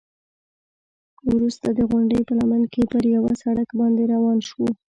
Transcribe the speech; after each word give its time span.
وروسته 1.33 1.67
د 1.77 1.79
غونډۍ 1.89 2.21
په 2.27 2.33
لمن 2.39 2.61
کې 2.73 2.83
پر 2.91 3.03
یوه 3.15 3.31
سړک 3.43 3.69
باندې 3.79 4.03
روان 4.13 4.37
شوو. 4.49 4.67